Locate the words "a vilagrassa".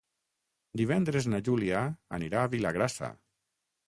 2.41-3.11